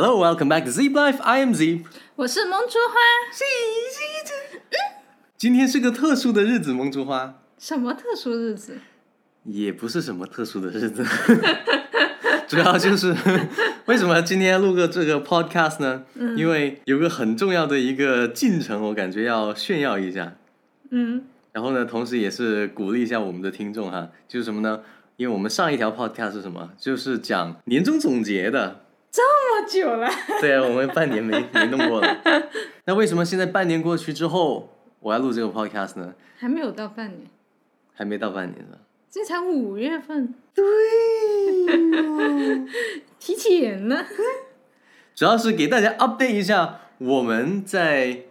[0.00, 1.20] Hello, welcome back to Zip Life.
[1.22, 1.84] I am Zip.
[2.14, 2.94] 我是萌珠花，
[5.36, 8.78] 今天是个特殊的日子，萌珠花，什么特殊日子？
[9.42, 11.04] 也不是什么特殊的日子，
[12.46, 13.12] 主要就是
[13.86, 16.04] 为什么今天要录个这个 podcast 呢？
[16.36, 20.36] 因为有个很重要的一个进程，我感觉要炫耀一下。
[20.90, 24.82] 嗯，然后呢，同时也是鼓励一下我们的听众哈，就是什么呢？
[25.16, 26.70] 因为我们上一条 podcast 是什么？
[26.78, 28.84] 就是讲年终总结的。
[29.10, 30.08] 这么久了，
[30.40, 32.22] 对啊，我们半年没没弄过了。
[32.86, 36.14] 那为什么现在半年过去之后，我要录这个 podcast 呢？
[36.38, 37.26] 还没有到半年，
[37.94, 38.78] 还没到半年呢。
[39.10, 40.64] 这才五月份，对，
[43.18, 44.04] 提前呢。
[45.14, 48.24] 主要是给大家 update 一下，我们在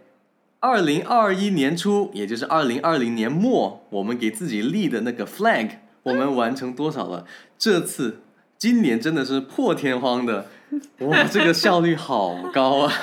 [0.60, 5.72] 二零二一年初，也就是二零二零年末，我们给自己立的那个 flag，
[6.04, 7.26] 我们完成多少了？
[7.58, 8.22] 这次
[8.58, 10.48] 今年真的是破天荒的，
[11.08, 12.94] 哇，这个效率好高啊！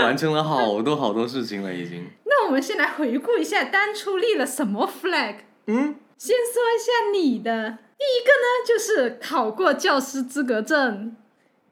[0.00, 2.06] 完成了好多好多事情了，已经。
[2.24, 5.36] 那我们先来回顾一下当初立了什么 flag。
[5.66, 11.14] 嗯，先说一下你的，第一个呢就是考过教师资格证，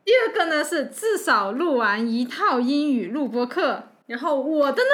[0.05, 4.91] 第二个呢是至少录完一套英语录播课，然后我的呢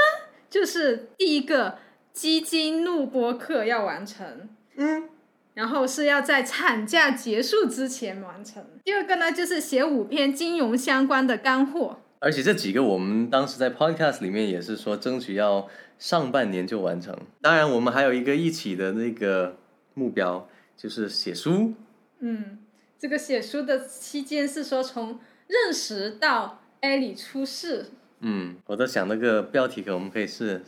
[0.49, 1.79] 就是第一个
[2.13, 5.09] 基金录播课要完成，嗯，
[5.55, 8.65] 然后是要在产假结束之前完成。
[8.85, 17.17] 第二个呢就是写五篇金融相关的干货，而且这几个我们当时在 podcast 里面也是说，争取要上半年就完成。
[17.41, 19.57] 当然，我们还有一个一起的那个
[19.95, 21.75] 目标，就是写书。
[22.21, 22.59] 嗯，
[22.99, 27.91] 这个写书的期间是说从认识到艾里出世。
[28.21, 30.63] 嗯，我在想那个标题，可我们可以是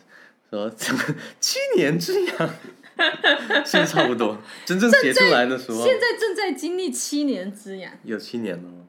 [0.50, 0.68] 说
[1.40, 2.50] 七年之痒，
[3.64, 4.38] 是不是差不多？
[4.64, 8.86] 真正写出来的时候，现在正在经历七年之痒，有七年了吗？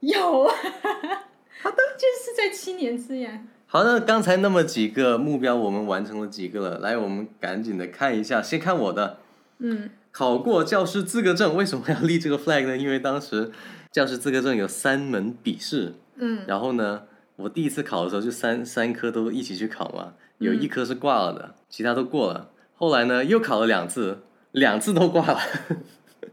[0.00, 0.54] 有啊，
[1.62, 3.46] 好的，就是在七年之痒。
[3.66, 6.78] 好的，刚才那么几个目标，我们完成了几个了？
[6.78, 9.18] 来，我们赶紧的看一下，先看我的。
[9.58, 12.76] 嗯，考过教师资格证，为什么要立这个 flag 呢？
[12.76, 13.50] 因为当时
[13.90, 17.02] 教师资格证有三门笔试，嗯，然后呢，
[17.36, 22.50] 我第一次考的时候就三三科都一起去考嘛，有一科是挂了的，其他都过了。
[22.78, 24.22] 后来呢，又考了两次，
[24.52, 25.38] 两次都挂了，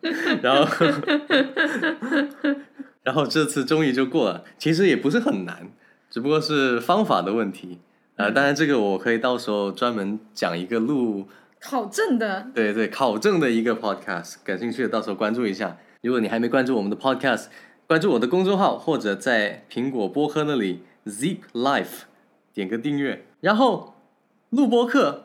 [0.41, 0.78] 然后
[3.03, 4.45] 然后这次终于就过了。
[4.57, 5.69] 其实也不是很难，
[6.09, 7.79] 只不过是方法的问题。
[8.16, 11.28] 呃，当然这个我可以到时候专门讲一个录。
[11.59, 15.77] 考证的，对对，考证的一个 podcast，感兴趣的到时候关注一下。
[16.03, 17.45] 如果你还没关注我们的 podcast，
[17.88, 22.03] 关注我的公众号或者在苹果播客那里 Zip Life
[22.53, 23.25] 点个订阅。
[23.41, 23.95] 然后
[24.51, 25.25] 录播课，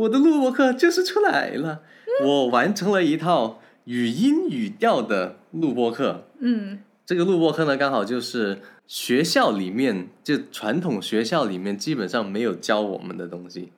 [0.00, 1.82] 我的录播课就是出来了，
[2.24, 6.24] 我完成了一套语音语调的录播课。
[6.38, 13.72] 嗯这个录播课呢，刚好就是学校里面就传统学校里面基本上没有教我们的东西。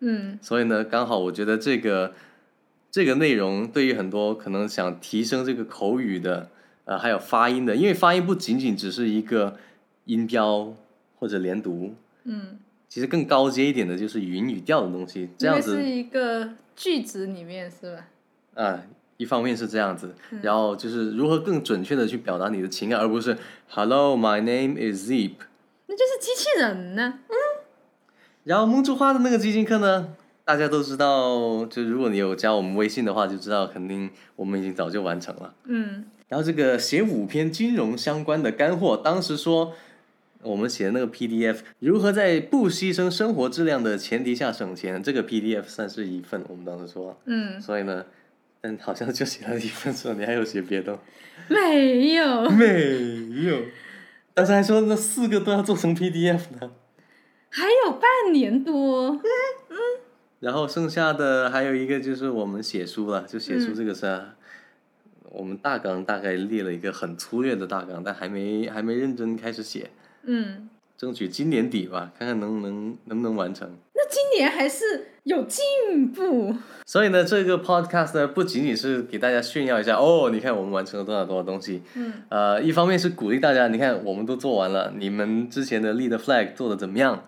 [0.00, 2.14] 嗯所以呢，刚好我觉得这个
[2.90, 6.48] 这个内容对于很多可能想提升这个口语的，
[6.84, 9.56] 呃，还有发音的，因为发音不仅仅只是一个
[10.06, 10.74] 音标
[11.20, 11.94] 或者连读，
[12.24, 12.58] 嗯，
[12.90, 15.30] 其实更高阶一点的就是语音语调的东西。
[15.38, 18.04] 这样子是一个句子里面是吧？
[18.62, 18.82] 啊、
[19.16, 25.34] 一方面是这样子，嗯然后就是如何更准确的去表达你的情感，而不是 Hello, my name is Zip。
[25.86, 27.14] 那就是机器人呢。
[27.28, 27.34] 嗯
[28.42, 30.14] 然后梦之花的那个基金课呢，
[30.44, 35.54] 大家都知道，就如果你有加我们微信的话，就知道肯定我们已经早就完成了。
[35.64, 39.74] 嗯然后这个写五篇金融相关的干货，当时说
[40.42, 48.06] 我们写的那个 PDF 如何在不牺牲生活质量的前提下省钱，这个 PDF 算是一份，我们当时说，嗯，所以呢，
[48.60, 50.98] 但好像就写了一份，说你还有写别的？
[51.48, 53.58] 没有，没有，
[54.34, 56.70] 当时还说那四个都要做成 PDF 呢。
[57.48, 59.10] 还有半年多。
[59.10, 59.20] 嗯
[60.40, 64.36] 然后剩下的还有一个就是我们写书了，就写书这个事儿，
[65.24, 69.90] 我们大纲大概列了一个很粗略的大纲，但还没还没认真开始写，
[70.24, 73.68] 嗯，争取今年底吧，看看能不能能不能完成。
[73.94, 76.54] 那今年还是有进步。
[76.86, 87.24] 所以呢，这个 podcast 呢，不仅仅是给大家炫耀一下，哦，你看我们完成了多少多少东西，嗯呃，一方面是鼓励大家，你看我们都做完了，你们之前的立的 flag 做的怎么样？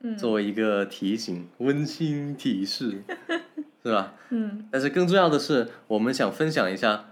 [0.00, 3.02] 嗯作为一个提醒，温馨提示，
[3.82, 4.14] 是吧？
[4.30, 7.06] 嗯但是更重要的是，我们想分享一下，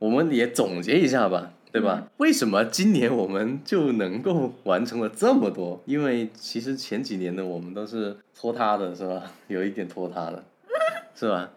[0.00, 2.06] 我们也总结一下吧，对吧？
[2.18, 5.82] 为什么今年我们就能够完成了这么多？
[5.86, 9.32] 因为其实前几年的我们都是拖沓的，是吧？
[9.48, 10.44] 有一点拖沓的，
[11.16, 11.50] 是吧？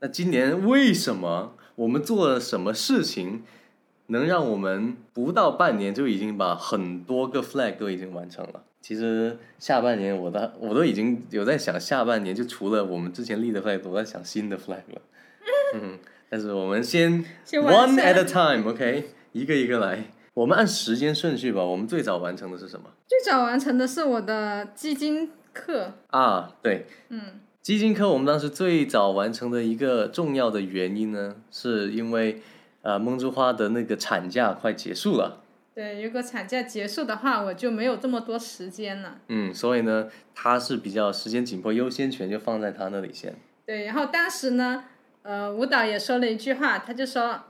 [0.00, 3.42] 那今年为什么我们做了什么事情，
[4.06, 8.62] 能让我们不到半年就已经把很多个 flag 都已经完成了。
[8.80, 15.02] 其实下半年我的我都已经有在想下半年，就除了我们之前立的 flag，我在想新的 flag 了。
[15.74, 15.98] 嗯，
[16.30, 20.04] 但是我们先先 one at a time，OK，、一个一个来。
[20.32, 21.62] 我们按时间顺序吧。
[21.62, 22.86] 我们最早完成的是什么？
[23.08, 32.40] 最早完成的是我的基金课，啊，对，嗯，基金课我们当时最早完成的一个重要的原因呢，是因为
[32.82, 35.42] 呃梦之花的那个产假快结束了，
[35.74, 39.18] 对，如果产假结束的话，我就没有这么多时间了。
[39.28, 43.34] 嗯，所以呢，他是比较时间紧迫，优先权就放在他那里先。
[43.66, 44.84] 对，然后当时呢，
[45.22, 47.42] 呃，舞蹈也说了一句话，他就说，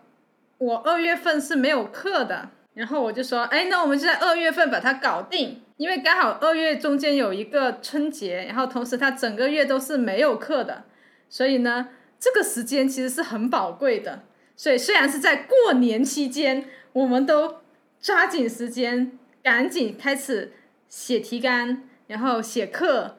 [0.58, 10.84] 我二月份是没有课的，然后我就说，哎，那我们就在二月份把它搞定，因为刚好二月中间有一个春节，然后同时它整个月都是没有课的，
[11.28, 11.88] 所以呢，
[12.18, 14.22] 这个时间其实是很宝贵的。
[14.56, 17.60] 所以虽然是在过年期间，我们都
[18.00, 20.52] 抓紧时间，赶紧开始
[20.88, 23.16] 写提纲，然后写课，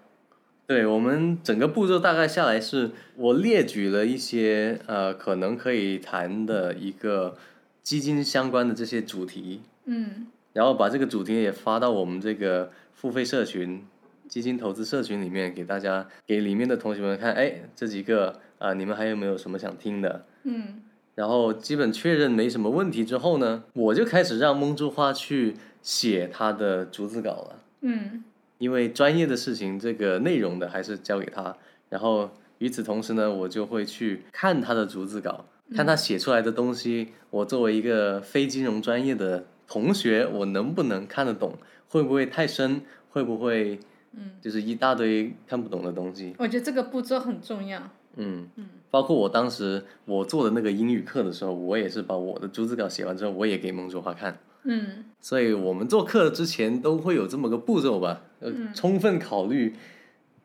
[0.71, 7.35] 对我们整个步骤大概下来是，我列举了一些呃可能可以谈的一个
[7.83, 13.85] 基金相关的这些主题，嗯然后把这个主题也发到我们这个付费社群、
[14.29, 20.25] 基金投资社群里面，给大家给里面的同学们看，哎，这几个啊、你们还有没有什么想听的？
[20.43, 20.81] 嗯
[21.15, 27.59] 然后基本确认没什么问题之后呢，我就开始让梦珠花去写他的逐字稿了。
[27.81, 28.23] 嗯
[28.61, 31.57] 因为专业的事情，这个内容的还是交给他。
[31.89, 32.29] 然后
[32.59, 41.57] 与此同时呢，我就会去看他的逐字稿，看他写出来的东西，我作为一个非金融专业的同学，我能不能看得懂？
[41.89, 42.81] 会不会太深？
[43.09, 43.79] 会不会
[44.13, 46.35] 嗯，就是一大堆看不懂的东西？
[46.37, 47.81] 我觉得这个步骤很重要。
[48.17, 54.37] 嗯嗯，包括我当时我做的那个英语课的时候，我也是把我的逐字稿写完之后，我也给孟卓华看。
[54.63, 59.73] 嗯所以我们做课之前都会有这么个步骤吧，呃，充分考虑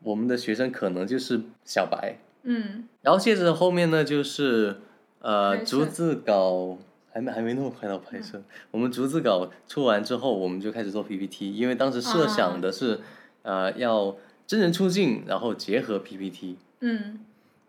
[0.03, 2.87] 我们的学生可能就是小白，嗯。
[3.01, 4.77] 然后接着后面呢就是
[5.19, 6.77] 呃逐字稿
[7.11, 8.41] 还没还没那么快到拍摄，
[8.71, 12.99] 我们逐字稿出完之后，我们就开始做 PPT，因为当时设想的是、
[13.41, 14.15] 呃要
[14.45, 17.19] 真人出镜，然后结合 PPT，嗯，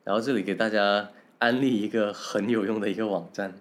[0.05, 3.55] 然后这里给大家安利一个很有用的一个网站。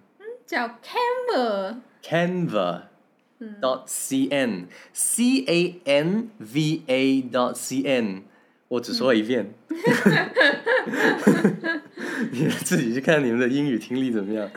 [0.45, 1.77] 叫 Canva。
[2.01, 2.81] Canva。
[3.61, 8.23] Dot cn c a n v a dot c n，
[8.67, 9.53] 我只说一遍，
[12.31, 14.49] 你们自己去看你们的英语听力怎么样。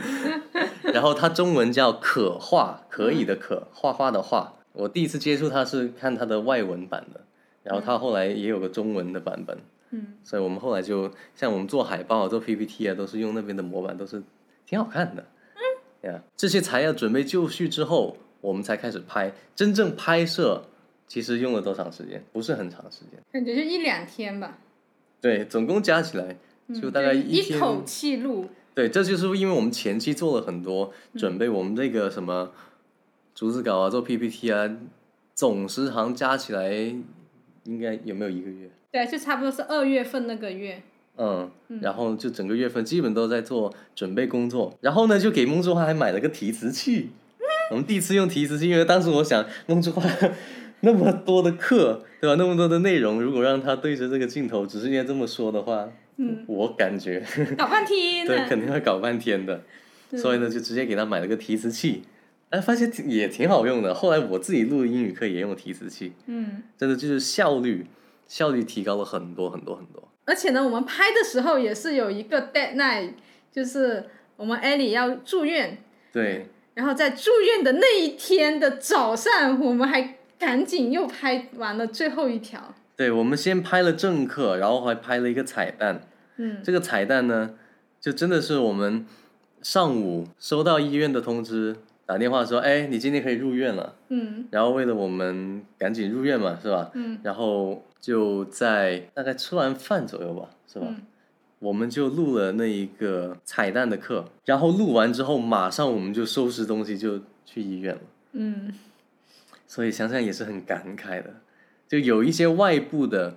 [0.93, 4.55] 然后它中文叫可画，可以的可，画画的画。
[4.73, 7.21] 我第一次接触它是看它的外文版的，
[7.63, 9.59] 然后它后来也有个中文的版本，
[9.91, 10.15] 嗯。
[10.25, 14.23] 所以我们后来就像我们做海报、做 PPT 啊，都是用那边的模板，都是
[14.67, 15.25] 挺好看的。
[16.03, 19.33] 嗯，呀，这些材料准备就绪之后，我们才开始拍。
[19.55, 20.65] 真正拍摄
[21.07, 22.25] 其实用了多长时间？
[22.33, 23.21] 不是很长时间。
[23.33, 24.59] 感觉就一两天吧，
[25.21, 26.37] 对，总共加起来
[26.81, 27.59] 就大概嗯一天。
[27.59, 28.47] 口气录。
[28.75, 32.53] 对，这就是因为我们前期做了很多准备，我们那个什么
[33.35, 34.71] 逐字稿啊、做 PPT 啊，
[35.35, 36.73] 总时长加起来
[37.65, 38.71] 应该有没有一个月？
[38.93, 40.83] 对，就差不多是二月份那个月。
[41.17, 41.51] 嗯，
[41.83, 47.11] 然后就整个月份基本都在做准备工作，然后呢，就给梦之花还买了个提词器。
[47.71, 50.03] 我们第一次用提词器，因为当时我想梦之花
[50.81, 52.37] 那么多的课，对吧？
[52.37, 57.23] 那么多的内容，如果让他对着这个镜头只是因为这么说的话，嗯，我感觉
[57.57, 58.39] 搞半天 对。
[58.49, 59.63] 肯定会搞半天的。
[60.17, 62.03] 所以呢，就直接给他买了个提词器，
[62.49, 63.95] 哎，发现挺也挺好用的。
[63.95, 67.87] 后来我自己录英语课也用提词器，嗯，真的就是效率
[68.27, 70.09] 效率提高了很多很多很多。
[70.25, 73.13] 而且呢，我们拍的时候也是有一个 deadline，
[73.53, 75.79] 就是我们艾莉要住院，
[76.13, 76.47] 对，
[76.81, 82.75] 然后在住院的那一天的早上，我们还赶紧又拍完了最后一条。
[82.97, 86.01] 对，我们先拍了正课，然后还拍了一个彩蛋。
[86.39, 87.51] 嗯这个彩蛋呢，
[88.01, 89.05] 就真的是我们
[89.61, 93.97] 上午收到医院的通知，打电话说，哎，你今天可以入院了。
[94.09, 96.91] 嗯然后为了我们赶紧入院嘛，是吧？
[96.95, 100.87] 嗯然后就在大概吃完饭左右吧，是吧？
[100.89, 101.03] 嗯
[101.61, 108.01] 我们就录了那一个彩蛋的课，然后录完之后，马上我们就收拾东西就去医院了。
[108.33, 108.75] 嗯，
[109.67, 111.35] 所以想想也是很感慨的，
[111.87, 113.37] 就有一些外部的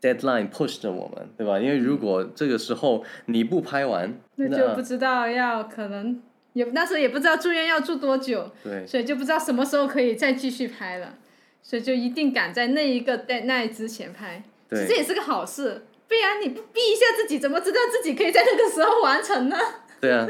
[0.00, 1.58] deadline push 着我们，对吧？
[1.58, 6.22] 因为如果这个时候你不拍完，那就不知道要可能
[6.52, 11.14] 也那时候也不知道住院要住多久，对所以就不知道什么时候可以再继续拍了，
[11.60, 19.56] 所以就一定赶在那一个 deadline 之前拍，其对实也是个好事，不然你不逼一下自己，怎么知道自己可以在那个时候完成呢？
[20.00, 20.26] 对啊，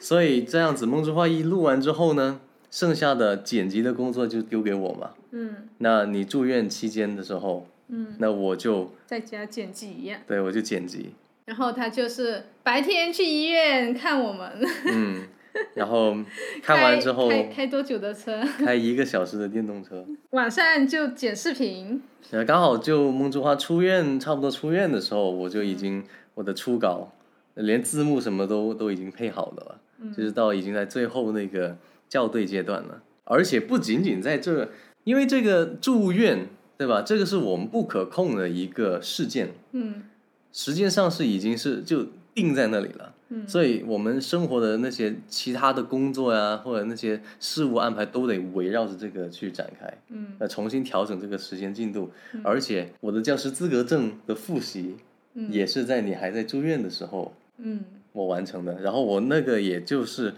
[0.00, 2.40] 所以这样子，梦之花一录完之后呢，
[2.70, 5.12] 剩下的剪辑的工作就丢给我嘛。
[5.30, 10.20] 嗯那你住院期间的时候，嗯，那我就在家剪辑一样。
[10.26, 11.14] 对我就剪辑，
[11.46, 14.50] 然后他就是白天去医院看我们，
[14.86, 15.22] 嗯，
[15.74, 16.16] 然后
[16.62, 22.02] 看完之后开开开多久的车， 开一个小时的电动车，晚上就剪视频。
[22.30, 27.12] 呃，刚好就梦之花出院，差不多出院的时候，我就已经我的初稿，
[27.54, 29.80] 连字幕什么都都已经配好的了，
[30.16, 31.76] 就是到已经在最后那个
[32.08, 33.02] 校对阶段了。
[33.24, 34.68] 而且不仅仅在这，
[35.04, 37.00] 因为这个住院，对吧？
[37.00, 40.02] 这个是我们不可控的一个事件，嗯
[40.52, 43.13] 时间上是已经是就定在那里了。
[43.34, 43.48] 嗯。
[43.48, 49.92] 所以我们生活的那些其他的工作呀，或者那些事务安排，都得围绕着这个去展开。
[50.10, 50.28] 嗯。
[50.38, 52.10] 呃，重新调整这个时间进度，
[52.42, 54.96] 而且我的教师资格证的复习
[55.34, 55.52] 嗯。
[55.52, 57.84] 也是在你还在住院的时候嗯。
[58.12, 60.34] 我完成的，然后我那个也就是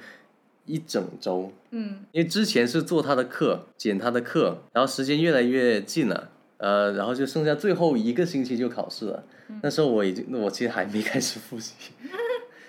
[0.65, 1.99] 一整周，嗯。
[2.13, 9.25] 因为之前是做他的课，剪他的课，然后时间越来越近了，呃，然后就剩下最后一个星期就考试了，
[9.63, 11.75] 那时候我已经我其实还没开始复习。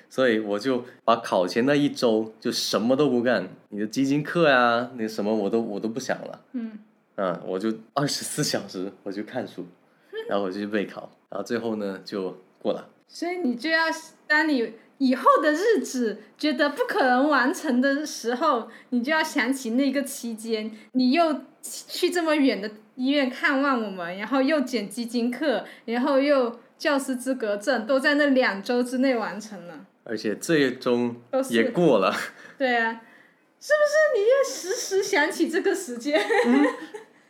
[0.09, 6.79] 所以我就把考前那一周就什么都不干，你的基金课呀，那什么我都我都不想了，嗯
[7.15, 9.65] 嗯，我就二十四小时我就看书，
[10.29, 12.89] 然后我就去备考，然后最后呢就过了。
[13.07, 13.85] 所以你就要
[14.27, 29.85] 当你以后的日子觉得不可能完成的时候，你就要想起那个期间，你又去这么远的医院看望我们，然后又捡基金课，然后又教师资格证，都在那两周之内完成了。
[30.09, 31.15] 而且最终
[31.49, 32.15] 也过了，
[32.57, 32.93] 对啊，
[33.59, 34.15] 是不是？
[34.15, 36.17] 你要时时想起这个时间。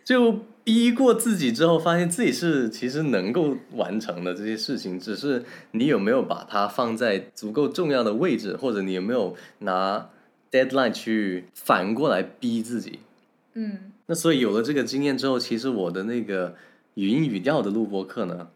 [0.04, 10.10] 就逼过自己之后，发现自己是其实能够完成的这些事情，只是你有没有把它放在足够重要的位置，或者你有没有拿
[10.52, 13.00] deadline 去反过来逼自己。
[13.54, 16.56] 嗯那所以有了这个经验之后，其实我的那个
[16.94, 18.48] 语音语调的录播课呢，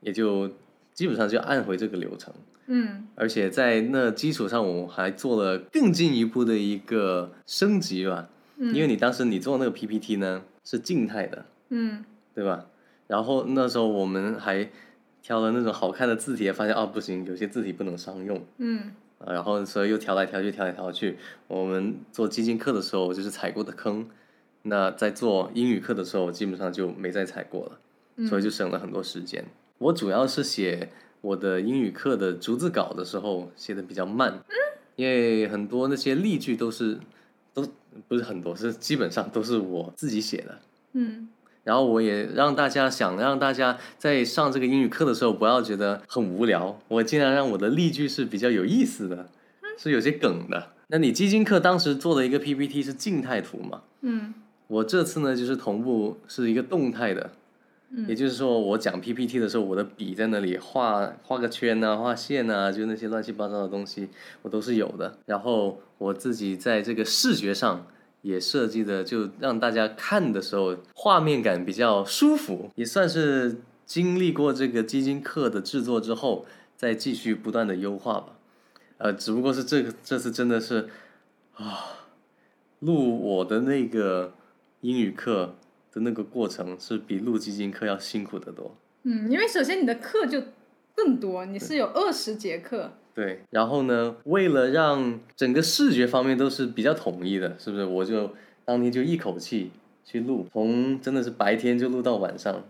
[0.00, 0.50] 也就
[0.96, 2.34] 基本上就按回这个流程。
[2.68, 8.28] 嗯而且在那基础上，我们还做了更进一步的一个升级吧。
[8.56, 12.66] 嗯因为你当时你做那个 PPT 呢是静态的，嗯对吧？
[13.06, 14.68] 然后那时候我们还
[15.22, 19.32] 挑了那种好看的字体，发现啊不行，有些字体不能商用嗯啊。
[19.32, 21.18] 然后所以又调来调去，调来调去。
[21.46, 24.08] 我们做基金课的时候就是踩过的坑，
[24.62, 27.78] 那在做英语课的时候基本上就没再踩过了。
[28.16, 29.44] 嗯，所以就省了很多时间。
[29.78, 30.90] 我主要是写
[31.20, 34.40] 我的英语课的逐字稿的时候写的比较慢，
[34.96, 36.98] 因为很多那些例句都是
[37.52, 37.66] 都
[38.08, 40.58] 不是很多，是基本上都是我自己写的。
[40.92, 41.28] 嗯
[41.64, 49.28] 然后我也让大家想让大家在上这个英语课的时候不要觉得很无聊，我尽量让我的例句是比较有意思的，
[49.76, 50.70] 是有些梗的。
[50.86, 53.82] 那你基金课当时做的一个 PPT 是静态图嘛？
[54.02, 54.32] 嗯
[54.68, 57.32] 我这次呢就是同步是一个动态的，
[58.06, 64.08] 也就是说我讲 PPT 的时候，我的笔在那里画画个圈呐、画线呐、就那些乱七八糟的东西
[64.42, 65.18] 我都是有的。
[65.26, 67.86] 然后我自己在这个视觉上
[68.22, 76.44] 也设计的，就让大家看的时候画面感比较舒服，也算是经历过这个基金课的制作之后，
[76.76, 78.36] 再继续不断的优化吧。
[78.98, 80.88] 呃，只不过是这个这次真的是
[81.54, 82.04] 啊，
[82.80, 84.34] 录我的那个
[84.80, 85.54] 英语课
[85.96, 88.76] 的那个过程是比录基金课要辛苦得多。
[89.04, 90.42] 嗯，因为首先你的课就
[90.94, 92.92] 更多，你是有二十节课。
[93.14, 97.86] 对，然后呢，为了让整个视觉方面都是比较统一的，是不是？
[97.86, 98.34] 我就
[98.66, 99.70] 当天就一口气
[100.04, 102.62] 去录，从真的是白天就录到晚上，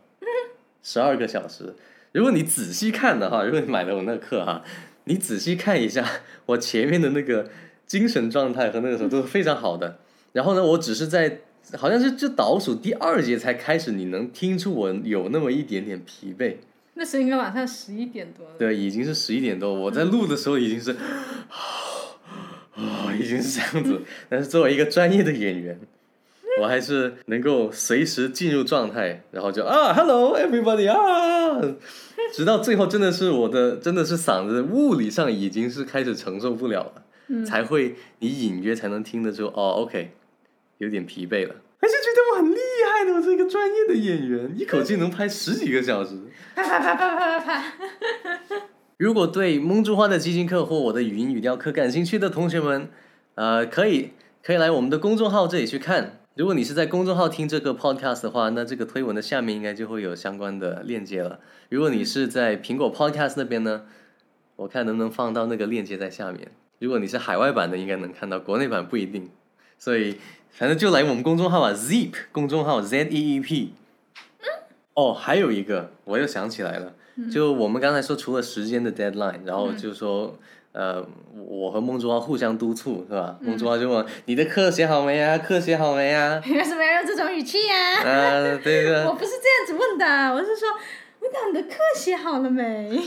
[0.85, 1.75] 十二个小时。
[2.13, 4.63] 如果你仔细看的话，如果你买了我那个课哈，
[5.05, 6.09] 你仔细看一下
[6.47, 7.51] 我前面的那个
[7.87, 9.99] 精神状态和那个时候都是非常好的。
[10.33, 11.41] 然后呢，我只是在
[11.75, 16.57] 好像是就倒数第二节才开始，你能听出我有那么一点点疲惫。
[16.95, 18.53] 那时候应该晚上十一点多了。
[18.59, 24.01] 对，已经是十一点多，我在录的时候已经是，啊、 已经是这样子。
[24.29, 25.79] 但是作为一个专业的演员，
[26.63, 31.61] 我还是能够随时进入状态，然后就啊，Hello everybody 啊，
[32.33, 40.13] 直到最后真的是我的真的是嗓子物理上已经是开始承受不了了，嗯才会你隐约才能听得出哦，OK，
[40.79, 41.55] 有点疲惫了。
[41.79, 42.59] 还是觉得我很厉
[42.91, 46.17] 害的，我是一个专业的演员，一口气能拍十几个小时。
[46.55, 48.63] 啪啪啪啪啪啪啪。
[48.97, 52.89] 如果对蒙珠花的基金课或我的语音语调课感兴趣的同学们，
[53.35, 56.21] 呃，可以可以来我们的公众号这里去看。
[56.35, 61.41] 如果你是在公众号听这个 podcast 的话，那这个推文的下面应该就会有相关的链接了。
[61.69, 63.83] 如果你是在苹果 podcast 那边呢，
[64.57, 66.51] 我看能不能放到那个链接在下面。
[66.79, 69.31] 如果你是海外版的，应该能看到，国内版不一定。
[69.79, 70.17] 所以
[70.57, 73.75] 反正就来我们公众号啊，Zeep 公众号 Z E E P。
[74.41, 74.49] 嗯
[74.95, 76.95] 哦，还有一个，我又想起来了，
[77.31, 80.39] 就我们刚才说，除了时间的 deadline，然后就说，
[80.73, 83.37] 呃，我和孟竹花互相督促，是吧？
[83.43, 85.37] 孟竹花就问你的课写好没啊？
[85.37, 86.41] 课写好没啊？
[86.49, 89.15] 为什么要用这种语气呀、啊，对的 我。
[89.15, 90.67] 不是这样子问的，我是说，
[91.21, 92.99] 问到你的课写好了没？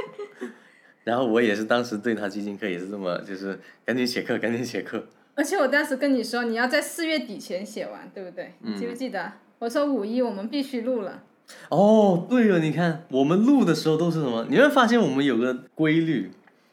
[1.04, 5.06] 然后我也是当时对他基金课也是这么，就是赶紧写课，赶紧写课。
[5.38, 8.54] 而且我当时跟你说，你要在四月底前写完，对不对？
[8.60, 9.34] 嗯记不记得？
[9.60, 11.22] 我说五一我们必须录了。
[11.68, 14.46] 哦，对了，你看我们录的时候都是什么？
[14.50, 16.32] 你会发现我们有个规律，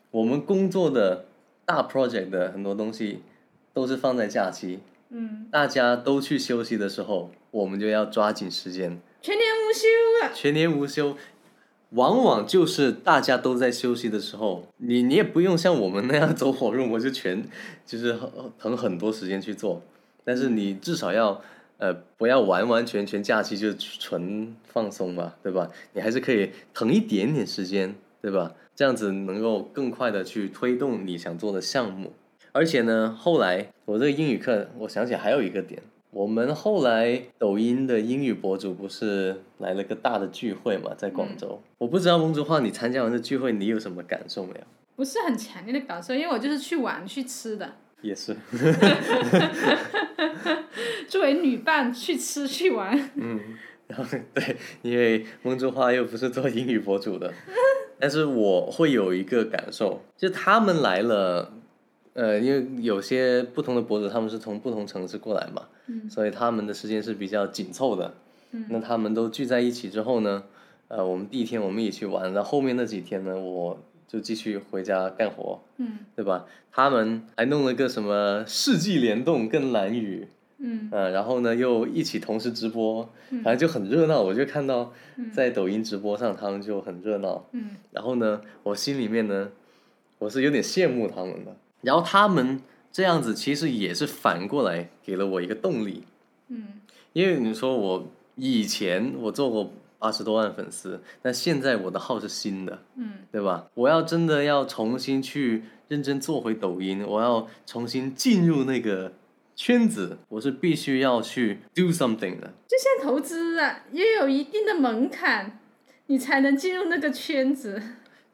[0.09, 1.25] 我们工作的
[1.63, 3.21] 大 project 的很多东西
[3.71, 4.79] 都是放在假期，
[5.11, 9.87] 嗯，大家都去休息的时候，我们就要抓紧时间，全年无休
[10.25, 10.33] 啊！
[10.33, 11.15] 全年无休。
[11.95, 17.43] 往往就是大家都在休息的时候，你你也不用像我们那样走火入魔，就全
[17.85, 19.81] 就是很很很多时间去做，
[20.23, 21.41] 但是你至少要
[21.77, 25.69] 呃不要完完全全假期就纯放松吧，对吧？
[25.93, 28.53] 你还是可以腾一点点时间，对吧？
[28.75, 32.11] 这样子能够更快的去推动你想做的项目。
[32.51, 35.81] 而且呢，后来我这个英语课，我想起还有一个点，
[36.15, 41.61] 我们后来抖音的英语博主不是来了个大的聚会嘛，在广州。
[41.77, 44.61] 我不知道翁竹花，你参加完这聚会，你有什么感受没有？
[44.95, 47.69] 不是很强烈的感受，因为我就是去玩去吃的。
[48.01, 48.33] 也是，
[51.09, 53.37] 作为女伴去吃去玩，嗯，
[53.87, 57.33] 然后对，因为翁竹花又不是做英语博主的，
[57.99, 61.51] 但是我会有一个感受，就他们来了，
[62.15, 68.13] 呃，因为有些不同的博主他们是从不同城市过来嘛，嗯所以他们的时间是比较紧凑的。
[68.51, 70.43] 嗯那他们都聚在一起之后呢，
[70.87, 76.45] 呃，我们第一天我们也去玩，然后后面那几天呢，我就继续回家干活，嗯对吧？
[76.71, 80.27] 他们还弄了个什么世纪联动跟蓝雨，
[80.59, 84.21] 嗯呃，然后呢又一起同时直播，嗯反正就很热闹。
[84.21, 89.49] 我就看到嗯在抖音直播上他们就很热闹，嗯然后呢，我心里面呢，
[90.19, 91.57] 我是有点羡慕他们的。
[91.85, 92.59] 然后他们
[92.91, 96.03] 这样子其实也是反过来给了我一个动力，
[96.49, 96.81] 嗯
[97.13, 103.67] 因为你说我以前我做过八十多万粉丝，但现在我的号是新的，嗯对吧？
[103.73, 109.13] 我要真的要重新去认真做回抖音，我要重新进入那个
[109.55, 112.53] 圈子，我是必须要去 do something 的。
[112.67, 115.59] 就像投资啊，也有一定的门槛，
[116.07, 117.81] 你才能进入那个圈子。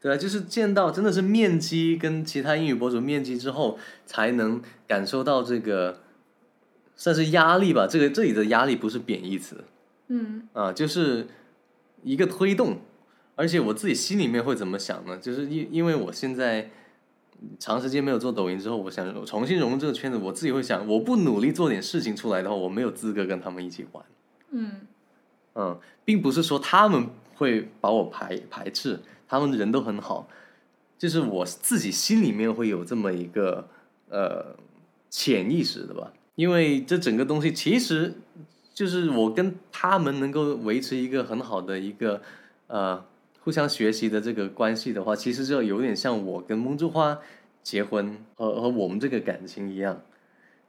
[0.02, 6.02] 对啊，就是见到真的是面基跟其他英语博主面基之后，才能感受到这个
[6.96, 7.88] 算是压力吧。
[7.88, 9.64] 这个这里的压力不是贬义词
[10.08, 11.28] 嗯啊，就是
[12.04, 12.80] 一个推动。
[13.36, 15.18] 而且我自己心里面会怎么想呢？
[15.18, 16.70] 就是因因为我现在
[17.58, 24.06] 长时间没有做抖音之后，我想重新融入这个圈子，我自己会想，我不努力做点事情出来的话，我没有资格跟他们一起玩。
[24.52, 24.72] 嗯
[25.56, 29.00] 嗯，并不是说他们会把我排排斥，
[29.32, 30.28] 他们的人都很好，
[30.98, 33.66] 就是我自己心里面会有这么一个
[34.10, 34.58] 呃
[35.10, 38.14] 潜意识的吧，因为这整个东西其实
[38.74, 42.22] 就是我跟他们能够维持一个很好的一个
[42.68, 43.02] 呃
[43.40, 47.18] 互相学习的这个关系的话，其实就有点像我跟蒙珠花
[47.64, 50.02] 结婚和和我们这个感情一样。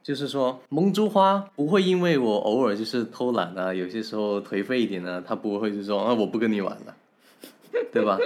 [0.01, 6.95] 就是说，蒙珠花不会因为我偶尔就是偷懒啊，有些时候颓废一点呢、他不会就说啊我不跟你玩了，
[7.91, 8.17] 对吧？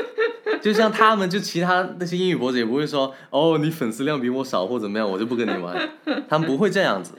[0.62, 5.90] 就像他们就其他那些英语博主也不会说哦你粉丝量比我少或怎么样，我就不跟你玩，
[6.28, 7.12] 他们不会这样子，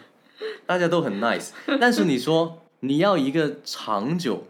[0.65, 1.49] 大家都很 nice。
[1.79, 4.45] 但是你说你要一个长久、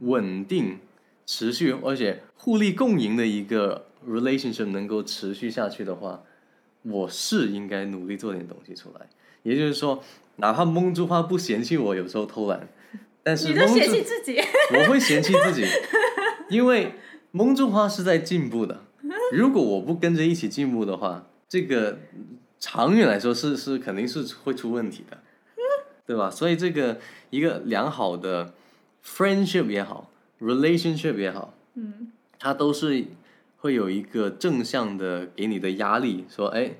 [0.00, 0.78] 稳定、
[1.26, 6.22] 持续而且互利共赢的一个 relationship 能够持续下去的话，
[6.82, 9.06] 我是应该努力做点东西出来。
[9.44, 10.02] 也就是说，
[10.36, 12.68] 哪怕蒙珠花不嫌弃我有时候偷懒，
[13.22, 14.40] 但是你都嫌弃自己。
[14.74, 15.64] 我会嫌弃自己，
[16.50, 16.94] 因为
[17.30, 18.82] 蒙中花是在进步的。
[19.32, 21.98] 如果我不跟着一起进步的话，这个
[22.58, 25.18] 长远来说是是肯定是会出问题的，
[26.06, 26.30] 对吧？
[26.30, 26.98] 所以这个
[27.30, 28.52] 一个良好的
[29.04, 33.04] friendship 也好，relationship 也好，嗯它都是
[33.58, 36.72] 会有一个正向的给你的压力，说哎，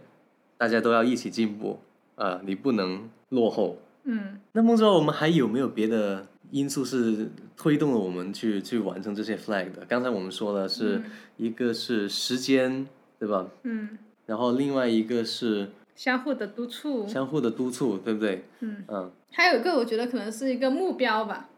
[0.57, 1.81] 大家都要一起进步
[2.17, 3.79] 啊、你不能落后。
[4.05, 9.85] 嗯那孟州，我们还有没有别的因素是推动了我们去去完成这些 flag 的？
[9.89, 11.05] 刚才我们说了是嗯
[11.37, 12.87] 一个是时间，
[13.19, 13.47] 对吧？
[13.63, 17.07] 嗯，然后另外一个是相互的督促。
[17.07, 18.45] 相互的督促，对不对？
[18.61, 21.49] 嗯，嗯，还有一个我觉得可能是一个目标吧，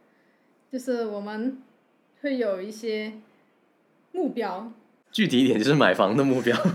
[0.73, 1.59] 就是我们
[2.21, 3.13] 会有一些
[4.13, 4.73] 目标。
[5.13, 6.57] 具体一点就是买房的目标。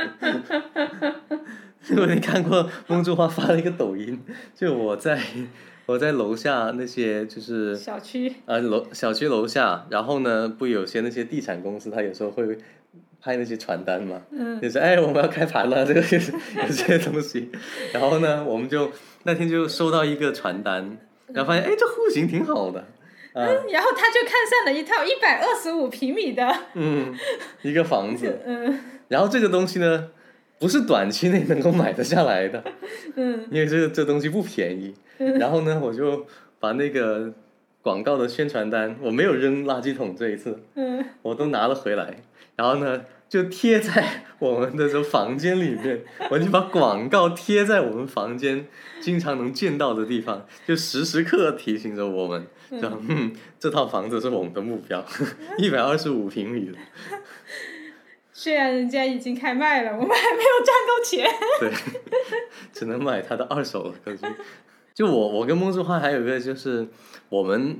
[1.88, 4.22] 如果你看过梦珠花发了一个抖音，
[4.54, 5.22] 就我在
[5.90, 12.56] 我在楼下那些就是小区，呃楼小区楼下，然后呢，不有些那些地产公司，他有时候会
[13.20, 17.50] 拍那些传单嘛，嗯就是哎我们要开盘了，这个就 是有些东西，
[17.92, 18.92] 然后呢，我们就
[19.24, 20.96] 那天就收到一个传单，
[21.32, 22.86] 然后发现哎这户型挺好的，
[23.34, 27.12] 嗯然后他就看上了一套一百二十五平米的，嗯，
[27.62, 30.10] 一个房子， 嗯然后这个东西呢，
[30.60, 32.62] 不是短期内能够买得下来的，
[33.16, 34.94] 嗯因为这个这东西不便宜。
[35.38, 36.26] 然后呢，我就
[36.58, 37.32] 把那个
[37.82, 42.22] 广告的宣传单，我没有扔垃圾桶这一次，嗯，我都拿了回来，
[42.56, 48.66] 然后呢，就贴在我们的这房间里面，我就把广告贴在我们房间
[49.00, 55.04] 经常能见到的地方，就时时刻刻提醒着我们，说嗯，这套房子是我们的目标，
[55.58, 56.78] 一百二十五平米的。
[58.32, 61.30] 虽然人家已经开卖了，我们还没有赚够钱。
[61.60, 61.70] 对，
[62.72, 64.24] 只能买他的二手了，可惜。
[65.00, 66.86] 就我，我跟孟之花还有一个就是，
[67.30, 67.74] 我们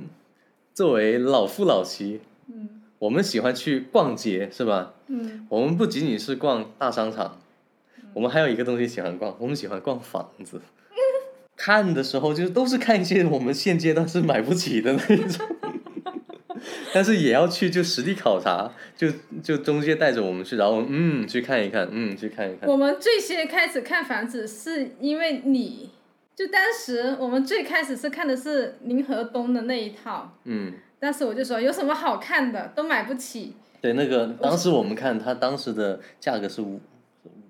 [0.73, 4.95] 作为老夫老妻，嗯我们喜欢去逛街，是吧？
[5.05, 7.39] 嗯我们不仅仅是逛大商场，
[8.15, 10.59] 我们还有一个东西喜欢逛，我们喜欢逛房子。
[11.55, 15.45] 看的时候就是都是看一些我们现阶段是买不起的那一种，
[16.91, 19.07] 但是也要去就实地考察，就
[19.43, 22.67] 就中介带着我们去，然后嗯去看一看，嗯去看一看。
[22.67, 25.91] 我们最先开始看房子是因为你，
[26.41, 36.81] 就当时我们最开始是看的是宁河东的那一套，嗯，当时我就说有什么好看的都买不起，对，那个当时我们看他当时的价格是五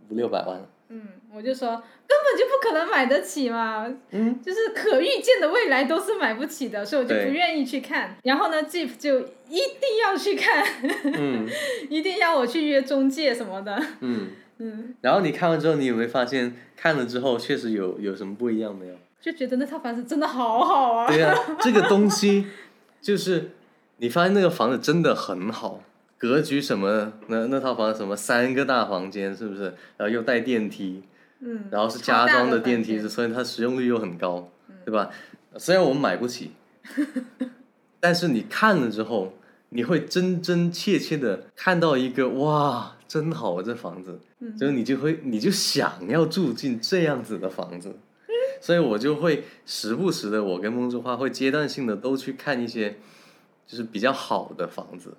[0.10, 8.18] 五六百万，嗯，我就说根本就不可能买得起嘛，嗯，就是可预见的未来都是买不起的，所以我就不愿意去看。
[8.24, 10.66] 然后呢，Jeep 就一定要去看，
[11.14, 11.48] 嗯。
[11.90, 14.32] 一定要我去约中介什么的，嗯。
[14.64, 18.96] 嗯，然后你看完之后，你有没有发现看了之后确实有有什么不一样没有？
[19.20, 21.08] 就觉得那套房子真的好好啊。
[21.08, 22.46] 对呀、 这个东西
[23.02, 23.52] 就是
[23.98, 25.82] 你发现那个房子真的很好，
[26.18, 29.64] 格局什么那那套房子什么三个大房间是不是？
[29.98, 31.02] 然后又带电梯，
[31.40, 34.50] 嗯，然后是加装的电梯，所以它使用率又很高，
[34.86, 35.10] 对吧？
[35.58, 36.52] 虽然我们买不起，
[38.00, 39.34] 但是你看了之后，
[39.70, 44.56] 你会真真切切的看到一个哇，真好啊，这房子，嗯。
[44.56, 47.94] 就是你就会你就想要住进这样子的房子，
[48.62, 52.96] 所以我就会时不时的，我跟梦之花会阶段性的都去看一些
[53.68, 55.18] 就是比较好的房子，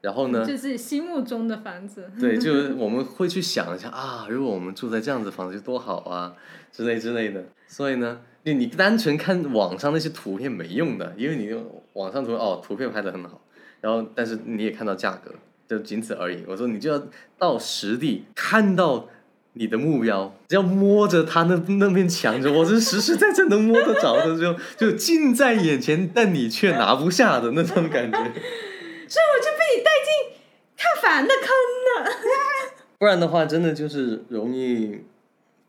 [0.00, 2.10] 然后呢，就自己心目中的房子。
[2.18, 6.34] 对， 就是我们会去想一下啊，如果我们住在这样子房子多好啊，
[6.72, 7.44] 之类之类的。
[7.68, 11.54] 所以呢，你你单纯看网上那些图片没用的，因为你
[11.92, 13.42] 网上图哦图片拍的很好，
[13.82, 15.34] 然后但是你也看到价格，
[15.70, 16.42] 就仅此而已。
[16.48, 17.00] 我说你就要
[17.38, 19.08] 到实地看到
[19.52, 28.18] 你的目标，只要摸着它那那面墙着，我是实实在在能摸得着的，就就近在眼前，但你却拿不下的那种感觉。
[29.06, 30.40] 所以我就被你带进
[30.76, 32.10] 看房的坑了。
[32.98, 35.04] 不然的话，真的就是容易，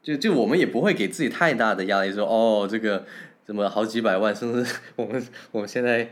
[0.02, 3.06] 就就我们也不会给自己太大的压力，说哦，这个
[3.46, 6.12] 怎么好几百万，甚至我们我们现在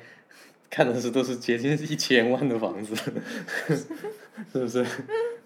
[0.70, 2.96] 看的是都是接近一千万的房子，
[4.52, 4.86] 是不是？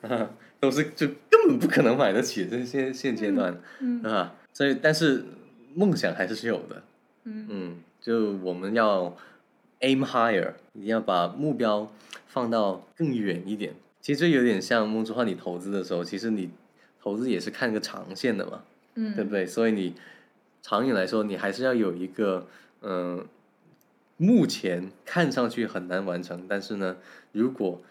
[0.01, 5.23] 啊，都是就根本不可能买得起，这现现阶段、嗯啊，所以但是
[5.73, 6.83] 梦想还是有的，
[7.23, 9.15] 嗯嗯，就我们要
[9.79, 11.89] aim higher，一定要把目标
[12.27, 13.73] 放到更远一点。
[14.01, 16.49] 其实这有点像梦之花，你投资的时候，其实你
[17.01, 18.63] 投资也是看个长线的嘛，
[18.95, 19.45] 嗯，对不对？
[19.45, 19.95] 所以你
[20.61, 22.45] 长远来说，你还是要有一个
[22.81, 23.25] 嗯、呃
[24.23, 26.95] 目前看上去很难完成，但是呢，
[27.33, 27.81] 如果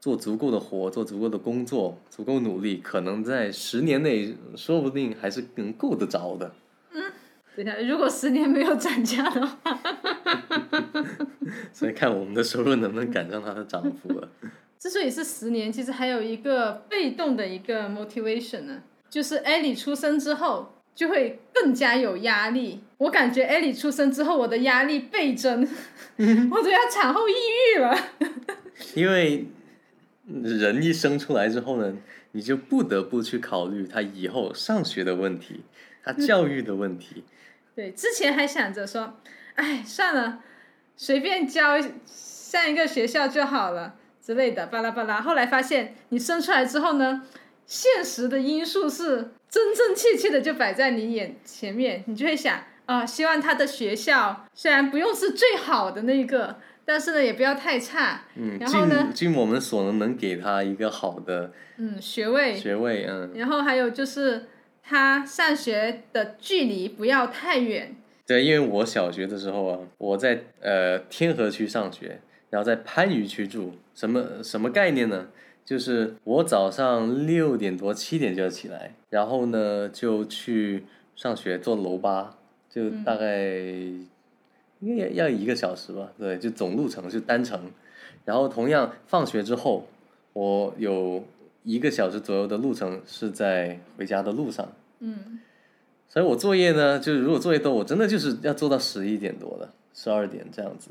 [0.00, 6.54] 做足够的活，做足够的工作，足够努力，可能在十年内，说不定还是能够得着的。
[6.92, 7.12] 嗯
[7.54, 9.78] 等一下，如果十年没有涨价的话，
[11.72, 14.28] 所以看我们的收入能不能赶上它的涨幅了。
[14.80, 22.82] 之所以是十年，其实还有一个被动的一个 motivation 呢，就是艾莉出生之后就会更加有压力。
[22.98, 25.68] 我感觉艾莉出生之后，我的压力倍增，
[26.50, 27.32] 我都要产后抑
[27.74, 27.96] 郁了。
[28.94, 29.46] 因为
[30.26, 31.96] 人一生出来之后呢，
[32.32, 35.62] 你就不得不去考虑他以后上学的问题，
[36.04, 37.24] 他教育的问题。
[37.74, 39.18] 对，之前还想着说，
[39.54, 40.40] 哎，算了，
[40.96, 45.20] 随便教上一个学校就好了之类的，巴拉巴拉。
[45.20, 47.22] 后来发现，你生出来之后呢，
[47.66, 59.10] 现实的因素是真真切切的就摆在你眼前面，你就会想啊、希望他的学校虽然不用是最好的那一个，但是呢也不要太差，嗯，然后呢？
[59.14, 64.46] 尽尽我们所能能给他一个好的嗯，学位，学位，嗯，然后还有就是
[64.82, 67.94] 他上学的距离不要太远，
[68.26, 75.28] 对，因为我小学的时候啊，我在呃天河区上学，然后在番禺区住，什么什么概念呢？
[75.64, 82.36] 就是我早上六点多七点就要起来，然后呢就去上学坐楼巴，
[82.68, 83.46] 就大概
[84.80, 87.70] 应该要一个小时吧，对，就总路程就单程，
[88.24, 89.86] 然后同样放学之后，
[90.32, 91.24] 我有
[91.62, 94.72] 一个小时左右的路程是在回家的路上。
[94.98, 95.40] 嗯
[96.08, 100.90] 所以我作业呢，就是如果作业多，我真的就是要做到十一点多了，十二点这样子。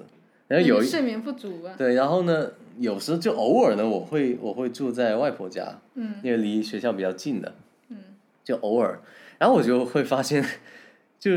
[0.51, 7.55] 然后有睡眠不足啊，对，然后呢，有时就偶尔呢，我会我会住在外婆家，嗯因为离学校比较近的，
[7.89, 7.97] 嗯，
[8.43, 8.99] 就偶尔，
[9.37, 10.43] 然后我就会发现，
[11.19, 11.31] 就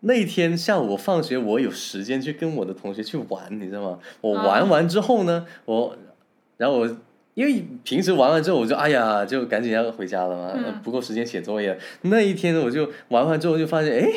[0.00, 3.98] 那一天下午我放学，我有时间去跟我的同学去玩，你知道吗？
[4.20, 5.96] 我啊玩完之后呢，我，
[6.56, 6.96] 然后我。
[7.34, 11.78] 因为平时玩完之后，我就哎呀，就赶紧要回家了嘛，不够时间写作业。
[12.02, 14.10] 那一天呢，我就玩完之后就发现，哎，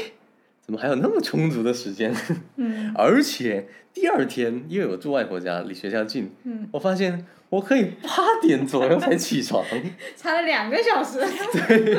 [0.59, 2.13] 怎么还有那么充足的时间？
[2.57, 2.93] 嗯。
[2.95, 9.65] 而且第二天，因为我住外婆家，离学校近，嗯，我发现我可以八点左右才起床，
[10.15, 11.19] 差了两个小时，
[11.67, 11.97] 对。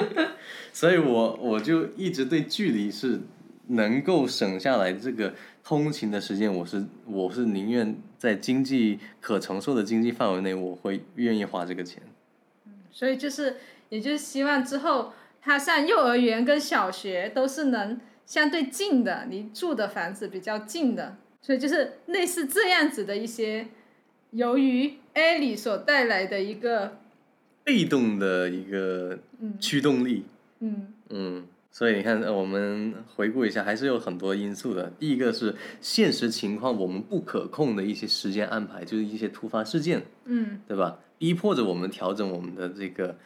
[0.72, 3.20] 所以我我就一直对距离是
[3.68, 5.32] 能够省下来这个
[5.62, 12.02] 通勤的时间，我是我是宁愿在经济可承受的经济范围内，我会愿意花这个钱。
[12.90, 13.56] 所以就是
[13.88, 23.66] 也就是希望之后他上幼儿园跟小学都是能相对近的，离住的房子比较近的，所以就是类似这样子的一些，
[24.30, 26.98] 由于艾莉所带来的一个
[27.62, 30.24] 被动的一个嗯驱动力，
[30.60, 34.90] 嗯嗯，所以你看，呃我们回顾一下，还是有很多因素的。
[34.98, 40.98] 第一个是现实情况我们不可控的一些时间安排，就是一些突发事件，嗯对吧？
[41.16, 43.16] 逼迫着我们调整我们的这个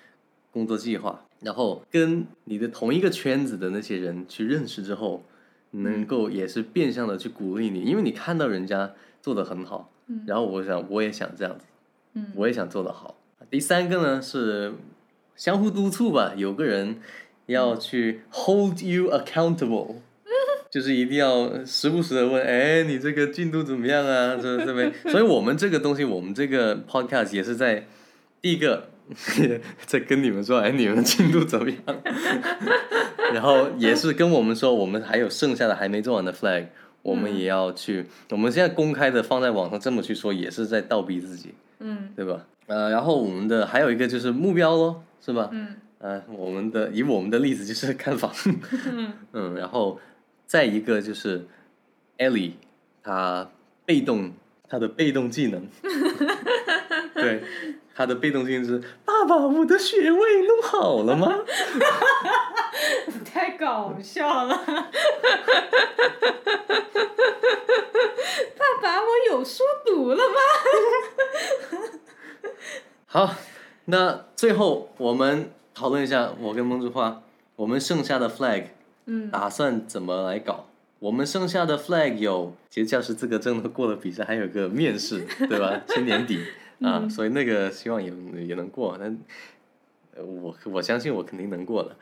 [0.52, 5.24] 工作计划，然后跟你的同一个圈子的那些人去认识之后，
[5.70, 11.64] 能够也是变相的去鼓励你，因为你看到人家做的很好，嗯然后我想我也想这样子，
[12.14, 13.16] 嗯我也想做的好。
[13.50, 14.74] 第三个呢是
[15.36, 17.00] 相互督促吧，有个人
[17.46, 19.96] 要去 hold you accountable，
[20.70, 24.36] 就是一定要时不时的问，哎，你这个进度怎么样啊？
[24.36, 27.86] 这这边，所以我们这个东西，我们这个 podcast 也是在
[28.42, 28.90] 第一个
[29.86, 31.80] 在跟你们说，哎，你们进度怎么样？
[33.32, 36.66] 然后也是跟我们说，我们还有剩下的还没做完的 flag，
[37.02, 41.54] 我们也要去，我们现在公开的放在网上这么去说，也是在倒逼自己。
[41.80, 42.44] 嗯对吧？
[42.66, 45.48] 呃，然后我们的还有一个就是目标咯，是吧？
[45.52, 48.32] 嗯呃，我们的以我们的例子就是看房，
[48.86, 50.00] 嗯 嗯，然后
[50.46, 51.46] 再一个就是
[52.18, 52.52] Ellie，
[53.02, 53.50] 她
[53.84, 54.32] 被动，
[54.68, 55.66] 她的被动技能，
[57.14, 57.42] 对，
[57.98, 61.40] 她的被动性是爸爸，我的学位弄好了吗？
[63.26, 64.54] 太搞笑了。
[68.56, 70.36] 爸爸，我有书读了吗？
[73.06, 73.34] 好，
[73.86, 77.22] 那最后我们讨论一下，我跟梦之花，
[77.56, 78.66] 我们剩下的 flag
[79.06, 80.66] 嗯打算怎么来搞？
[81.00, 85.80] 我们剩下的 flag 有，其实教师资格证都过了比赛，还有个面试，对吧？
[85.88, 86.38] 今年底
[86.80, 88.12] 啊，所以那个希望也
[88.44, 88.96] 也能过。
[88.98, 89.18] 但
[90.16, 91.96] 呃我我相信我肯定能过的。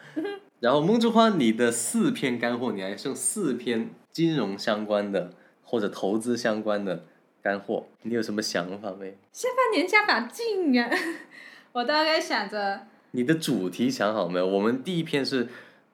[0.61, 5.31] 然后梦之花，你的四篇干货，你还剩四篇金融相关的
[5.63, 7.05] 或者投资相关的
[7.43, 9.17] 干货，你有什么想法没？
[9.33, 10.91] 下半年加把劲啊！
[11.73, 14.47] 我大概想着，你的主题想好没有？
[14.47, 15.49] 我们第一篇是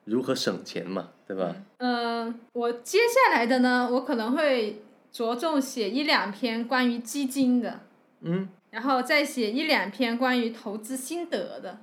[0.05, 1.55] 如何省钱嘛，对吧？
[1.79, 7.81] 嗯、我接下来的呢，我可能会着重写一两篇关于基金的，
[8.21, 11.77] 嗯然后再写一两篇关于投资心得的。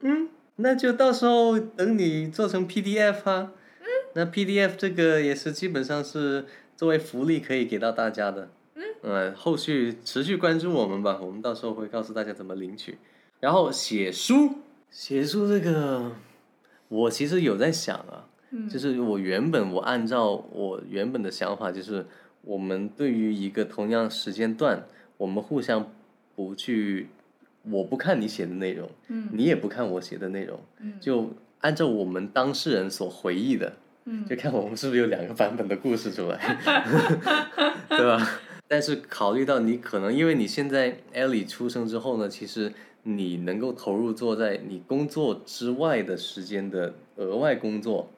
[0.00, 3.52] 嗯，那就到时候等你做成 PDF 啊。
[3.80, 6.44] 嗯，那 PDF 这个也是基本上是
[6.76, 8.50] 作为福利可以给到大家的。
[8.74, 12.98] 嗯，呃，后续持续关注我们吧，我们到时候会告诉大家怎么领取。
[13.40, 14.50] 然后写书，
[14.90, 16.12] 写书这个，
[16.88, 22.06] 我其实有在想啊，嗯就是我原本我按照我原本的想法，就是
[22.42, 24.84] 我们对于一个同样时间段，
[25.16, 25.90] 我们互相
[26.34, 27.08] 不去，
[27.62, 33.72] 我不看你写的内容，嗯你也不看我写的内容，嗯就按照我们当事人所回忆的，
[34.04, 36.38] 嗯就看我们是不是有两个版本的故事出来，
[37.88, 38.40] 对吧？
[38.66, 48.10] 但是考虑到你可能因为你现在 Ellie 出生之后呢，其实你能够投入做在你工作之外的时间的额外工作，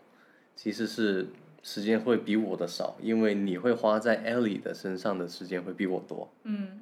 [0.54, 1.26] 其实是
[1.62, 6.30] 时间会比我的少，因为你会花在 Ellie 的身上的时间会比我多。
[6.44, 6.80] 嗯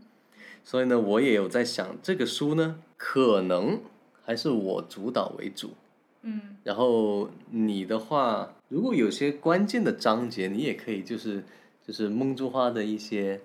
[0.64, 3.81] 所以呢，我也有在想，这个书呢，可能
[4.24, 5.74] 还是我主导为主。
[6.22, 11.44] 嗯然后你的话，如果有些关键的章节，你也可以就是
[11.87, 13.42] 就是梦珠花的一些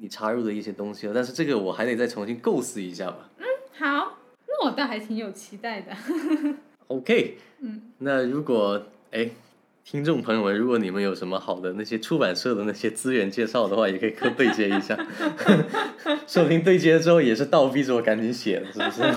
[0.00, 1.12] 你插入的一些东西了。
[1.14, 3.30] 但是这个我还得再重新构思一下吧。
[3.38, 3.44] 嗯
[3.78, 4.16] 好，
[4.48, 5.94] 那我倒还挺有期待的。
[6.88, 9.28] OK，嗯，那如果哎，
[9.88, 14.98] 听众朋友们，如果你们有什么好的那些出版社的那些资源介绍的话，也可以跟对接一下。
[16.26, 19.14] 说不定对接之后也是倒逼着我赶紧写的，是不是？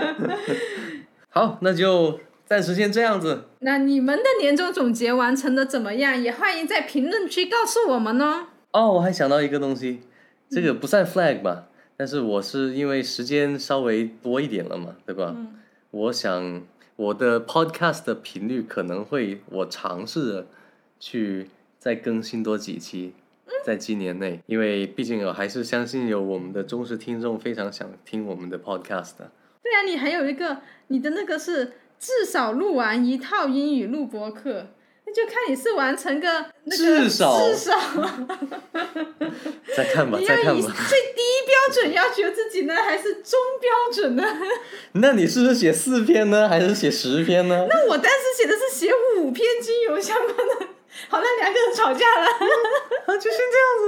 [1.28, 3.44] 好，那就暂时先这样子。
[3.58, 6.18] 那你们的年终总结完成的怎么样？
[6.18, 8.46] 也欢迎在评论区告诉我们哦。
[8.70, 10.00] 哦，我还想到一个东西，
[10.48, 11.66] 这个不算 flag 吧，
[11.98, 15.34] 但是我是因为时间稍微多一点了嘛，对吧？
[15.36, 15.58] 嗯
[15.90, 16.62] 我想
[17.02, 20.46] 我的 podcast 的频率可能会，我尝试着
[21.00, 23.12] 去再更新多几期，
[23.64, 29.14] 在今年内，因为毕竟我还是相信有我们的忠实听众非常想听我们的 podcast。
[29.64, 34.68] 对啊，你还有一个，你的那个是至少录完一套英语录播课，
[35.14, 36.26] 那就看你是完成个
[36.64, 37.76] 那个至少至少，
[39.76, 40.72] 再看吧，再看吧。
[40.88, 44.24] 最低标准要求自己呢，还是中标准呢？
[44.94, 47.66] 那你是写四篇呢，还是写十篇呢？
[47.68, 50.66] 那我当时写的是写五篇精油相关的，
[51.08, 52.26] 好，那两个人吵架了。
[53.06, 53.86] 啊， 就先这样子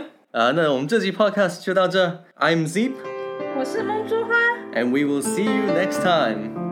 [0.00, 0.04] 吗？
[0.32, 2.24] 啊，那我们这期 podcast 就到这。
[2.38, 2.92] I'm Zip。
[3.58, 4.34] 我是梦珠花。
[4.74, 6.71] and we will see you next time.